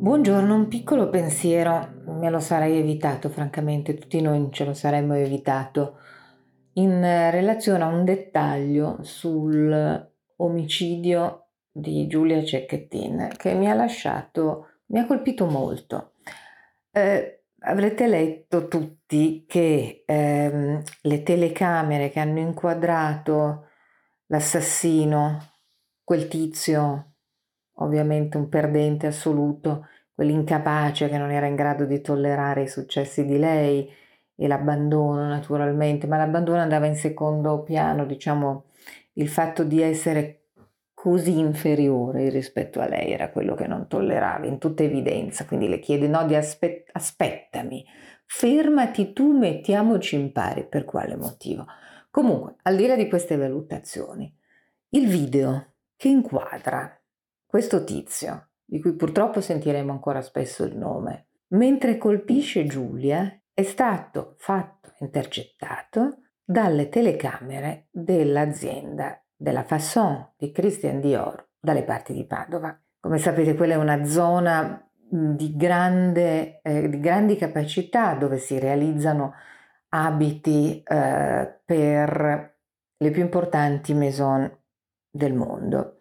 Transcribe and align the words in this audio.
Buongiorno, 0.00 0.54
un 0.54 0.68
piccolo 0.68 1.10
pensiero, 1.10 2.00
me 2.06 2.30
lo 2.30 2.40
sarei 2.40 2.78
evitato 2.78 3.28
francamente, 3.28 3.98
tutti 3.98 4.22
noi 4.22 4.48
ce 4.50 4.64
lo 4.64 4.72
saremmo 4.72 5.12
evitato, 5.12 5.98
in 6.76 7.02
relazione 7.02 7.84
a 7.84 7.88
un 7.88 8.06
dettaglio 8.06 9.00
sul 9.02 10.10
omicidio 10.36 11.48
di 11.70 12.06
Giulia 12.06 12.42
Cecchettin 12.42 13.28
che 13.36 13.52
mi 13.52 13.68
ha 13.68 13.74
lasciato, 13.74 14.68
mi 14.86 15.00
ha 15.00 15.06
colpito 15.06 15.44
molto. 15.44 16.14
Eh, 16.92 17.42
avrete 17.58 18.06
letto 18.06 18.68
tutti 18.68 19.44
che 19.46 20.04
ehm, 20.06 20.82
le 21.02 21.22
telecamere 21.22 22.08
che 22.08 22.20
hanno 22.20 22.38
inquadrato 22.38 23.66
l'assassino, 24.28 25.56
quel 26.02 26.26
tizio, 26.26 27.09
ovviamente 27.80 28.36
un 28.36 28.48
perdente 28.48 29.06
assoluto, 29.06 29.86
quell'incapace 30.14 31.08
che 31.08 31.18
non 31.18 31.30
era 31.30 31.46
in 31.46 31.54
grado 31.54 31.84
di 31.84 32.00
tollerare 32.00 32.62
i 32.62 32.68
successi 32.68 33.24
di 33.24 33.38
lei 33.38 33.90
e 34.34 34.48
l'abbandono 34.48 35.26
naturalmente, 35.26 36.06
ma 36.06 36.16
l'abbandono 36.16 36.60
andava 36.60 36.86
in 36.86 36.94
secondo 36.94 37.62
piano, 37.62 38.04
diciamo, 38.06 38.64
il 39.14 39.28
fatto 39.28 39.64
di 39.64 39.82
essere 39.82 40.40
così 40.94 41.38
inferiore 41.38 42.28
rispetto 42.28 42.80
a 42.80 42.86
lei 42.86 43.12
era 43.12 43.30
quello 43.30 43.54
che 43.54 43.66
non 43.66 43.86
tollerava 43.88 44.46
in 44.46 44.58
tutta 44.58 44.82
evidenza, 44.82 45.46
quindi 45.46 45.68
le 45.68 45.78
chiede 45.78 46.06
no 46.06 46.26
di 46.26 46.34
aspe- 46.34 46.84
aspettami, 46.92 47.84
fermati 48.26 49.14
tu, 49.14 49.32
mettiamoci 49.36 50.16
in 50.16 50.32
pari, 50.32 50.66
per 50.68 50.84
quale 50.84 51.16
motivo? 51.16 51.64
Comunque, 52.10 52.56
al 52.62 52.76
di 52.76 52.86
là 52.86 52.96
di 52.96 53.08
queste 53.08 53.36
valutazioni, 53.36 54.30
il 54.90 55.06
video 55.06 55.72
che 55.96 56.08
inquadra 56.08 56.99
questo 57.50 57.82
tizio 57.82 58.50
di 58.64 58.80
cui 58.80 58.94
purtroppo 58.94 59.40
sentiremo 59.40 59.90
ancora 59.90 60.22
spesso 60.22 60.62
il 60.62 60.76
nome, 60.76 61.30
mentre 61.48 61.98
colpisce 61.98 62.64
Giulia, 62.64 63.28
è 63.52 63.64
stato 63.64 64.36
fatto 64.38 64.92
intercettato 65.00 66.18
dalle 66.44 66.88
telecamere 66.88 67.88
dell'azienda 67.90 69.20
della 69.34 69.64
Fasson 69.64 70.34
di 70.36 70.52
Christian 70.52 71.00
Dior 71.00 71.48
dalle 71.58 71.82
parti 71.82 72.12
di 72.12 72.24
Padova. 72.24 72.80
Come 73.00 73.18
sapete 73.18 73.56
quella 73.56 73.74
è 73.74 73.78
una 73.78 74.04
zona 74.04 74.88
di, 74.94 75.56
grande, 75.56 76.60
eh, 76.62 76.88
di 76.88 77.00
grandi 77.00 77.34
capacità 77.34 78.14
dove 78.14 78.38
si 78.38 78.60
realizzano 78.60 79.34
abiti 79.88 80.80
eh, 80.84 81.60
per 81.64 82.58
le 82.96 83.10
più 83.10 83.22
importanti 83.22 83.92
maison 83.92 84.48
del 85.10 85.34
mondo. 85.34 85.96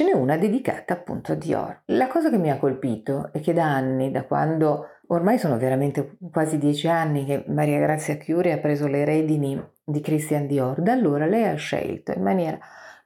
Ce 0.00 0.06
n'è 0.06 0.14
una 0.14 0.38
dedicata 0.38 0.94
appunto 0.94 1.32
a 1.32 1.34
Dior. 1.34 1.82
La 1.88 2.08
cosa 2.08 2.30
che 2.30 2.38
mi 2.38 2.50
ha 2.50 2.56
colpito 2.56 3.28
è 3.34 3.40
che 3.40 3.52
da 3.52 3.66
anni, 3.66 4.10
da 4.10 4.24
quando 4.24 4.86
ormai 5.08 5.36
sono 5.36 5.58
veramente 5.58 6.16
quasi 6.32 6.56
dieci 6.56 6.88
anni 6.88 7.26
che 7.26 7.44
Maria 7.48 7.80
Grazia 7.80 8.14
Chiuri 8.14 8.50
ha 8.50 8.56
preso 8.56 8.86
le 8.86 9.04
redini 9.04 9.62
di 9.84 10.00
Christian 10.00 10.46
Dior, 10.46 10.80
da 10.80 10.92
allora 10.92 11.26
lei 11.26 11.44
ha 11.44 11.54
scelto 11.54 12.12
in 12.12 12.22
maniera 12.22 12.58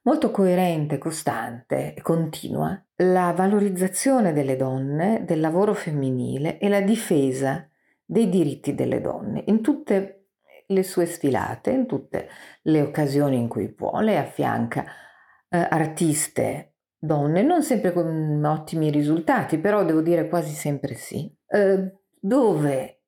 molto 0.02 0.30
coerente, 0.30 0.98
costante 0.98 1.94
e 1.94 2.00
continua 2.00 2.80
la 2.98 3.32
valorizzazione 3.32 4.32
delle 4.32 4.54
donne, 4.54 5.24
del 5.24 5.40
lavoro 5.40 5.74
femminile 5.74 6.58
e 6.58 6.68
la 6.68 6.80
difesa 6.80 7.68
dei 8.04 8.28
diritti 8.28 8.72
delle 8.72 9.00
donne 9.00 9.42
in 9.46 9.62
tutte 9.62 10.26
le 10.68 10.82
sue 10.84 11.06
sfilate, 11.06 11.70
in 11.70 11.86
tutte 11.86 12.28
le 12.62 12.82
occasioni 12.82 13.36
in 13.36 13.48
cui 13.48 13.68
può. 13.72 13.98
Lei 13.98 14.16
affianca 14.16 14.84
eh, 15.48 15.58
artiste 15.58 16.68
donne, 17.04 17.42
non 17.42 17.62
sempre 17.62 17.92
con 17.92 18.42
ottimi 18.44 18.90
risultati, 18.90 19.58
però 19.58 19.84
devo 19.84 20.00
dire 20.00 20.28
quasi 20.28 20.52
sempre 20.52 20.94
sì, 20.94 21.32
eh, 21.48 22.00
dove 22.18 23.02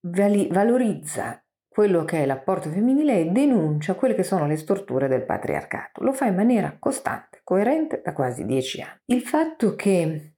valorizza 0.00 1.42
quello 1.68 2.04
che 2.04 2.22
è 2.22 2.26
l'apporto 2.26 2.70
femminile 2.70 3.20
e 3.20 3.30
denuncia 3.30 3.94
quelle 3.94 4.14
che 4.14 4.22
sono 4.22 4.46
le 4.46 4.56
storture 4.56 5.08
del 5.08 5.24
patriarcato. 5.24 6.04
Lo 6.04 6.12
fa 6.12 6.26
in 6.26 6.36
maniera 6.36 6.76
costante, 6.78 7.40
coerente 7.42 8.00
da 8.04 8.12
quasi 8.12 8.44
dieci 8.44 8.80
anni. 8.80 9.00
Il 9.06 9.22
fatto 9.22 9.74
che 9.74 10.34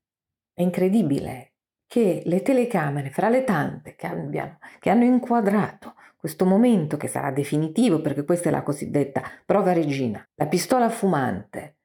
è 0.55 0.63
incredibile 0.63 1.53
che 1.87 2.23
le 2.25 2.43
telecamere, 2.43 3.11
fra 3.11 3.29
le 3.29 3.45
tante 3.45 3.95
che, 3.97 4.07
abbiano, 4.07 4.59
che 4.81 4.91
hanno 4.91 5.05
inquadrato 5.05 5.95
questo 6.17 6.45
momento 6.45 6.97
che 6.97 7.07
sarà 7.07 7.31
definitivo, 7.31 8.01
perché 8.01 8.25
questa 8.25 8.49
è 8.49 8.53
la 8.53 8.63
cosiddetta 8.63 9.23
prova 9.45 9.73
regina, 9.73 10.27
la 10.35 10.47
pistola 10.47 10.89
fumante, 10.89 11.76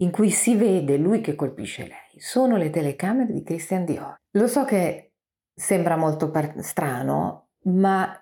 in 0.00 0.10
cui 0.10 0.30
si 0.30 0.56
vede 0.56 0.96
lui 0.96 1.20
che 1.20 1.34
colpisce 1.34 1.82
lei. 1.82 2.20
Sono 2.20 2.56
le 2.56 2.70
telecamere 2.70 3.32
di 3.32 3.42
Christian 3.42 3.84
Dior. 3.84 4.16
Lo 4.32 4.46
so 4.46 4.64
che 4.64 5.12
sembra 5.54 5.96
molto 5.96 6.30
par- 6.30 6.60
strano, 6.60 7.48
ma 7.64 8.20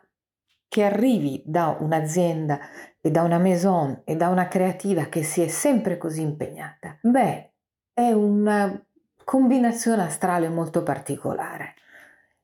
che 0.68 0.84
arrivi 0.84 1.42
da 1.46 1.76
un'azienda 1.80 2.58
e 3.00 3.10
da 3.10 3.22
una 3.22 3.38
maison 3.38 4.02
e 4.04 4.16
da 4.16 4.28
una 4.28 4.48
creativa 4.48 5.06
che 5.06 5.22
si 5.22 5.40
è 5.40 5.48
sempre 5.48 5.96
così 5.96 6.20
impegnata, 6.20 6.98
beh, 7.00 7.52
è 7.94 8.10
una 8.12 8.84
combinazione 9.24 10.02
astrale 10.02 10.48
molto 10.48 10.82
particolare. 10.82 11.74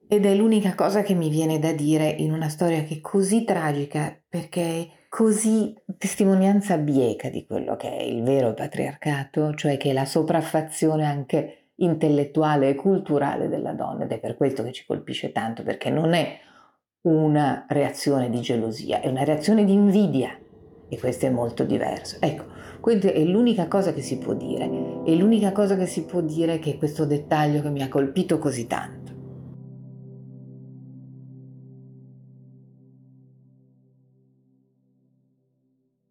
Ed 0.07 0.27
è 0.27 0.35
l'unica 0.35 0.75
cosa 0.75 1.03
che 1.03 1.15
mi 1.15 1.29
viene 1.29 1.59
da 1.59 1.73
dire 1.73 2.09
in 2.09 2.33
una 2.33 2.49
storia 2.49 2.83
che 2.85 2.97
è 2.97 3.01
così 3.01 3.45
tragica 3.45 4.17
perché 4.29 5.04
così 5.15 5.73
testimonianza 5.97 6.77
bieca 6.77 7.29
di 7.29 7.47
quello 7.47 7.77
che 7.77 7.89
è 7.89 8.03
il 8.03 8.25
vero 8.25 8.53
patriarcato, 8.53 9.55
cioè 9.55 9.77
che 9.77 9.91
è 9.91 9.93
la 9.93 10.07
sopraffazione 10.07 11.07
anche 11.07 11.69
intellettuale 11.77 12.71
e 12.71 12.75
culturale 12.75 13.49
della 13.49 13.75
donna 13.75 14.03
ed 14.03 14.11
è 14.11 14.19
per 14.19 14.35
questo 14.35 14.65
che 14.65 14.73
ci 14.73 14.85
colpisce 14.85 15.31
tanto 15.31 15.63
perché 15.63 15.89
non 15.89 16.15
è 16.15 16.37
una 17.03 17.65
reazione 17.69 18.29
di 18.29 18.41
gelosia, 18.41 19.01
è 19.03 19.07
una 19.07 19.23
reazione 19.23 19.65
di 19.65 19.75
invidia 19.75 20.37
e 20.89 20.99
questo 20.99 21.27
è 21.27 21.31
molto 21.31 21.63
diverso. 21.63 22.17
Ecco, 22.19 22.47
questa 22.81 23.13
è 23.13 23.23
l'unica 23.23 23.69
cosa 23.69 23.93
che 23.93 24.03
si 24.03 24.19
può 24.19 24.35
dire 24.35 24.69
e 25.05 25.15
l'unica 25.15 25.53
cosa 25.53 25.77
che 25.77 25.87
si 25.87 26.07
può 26.07 26.23
dire 26.23 26.55
è 26.55 26.59
che 26.59 26.77
questo 26.77 27.05
dettaglio 27.05 27.63
che 27.63 27.71
mi 27.71 27.83
ha 27.83 27.89
colpito 27.89 28.41
così 28.41 28.67
tanto 28.67 29.04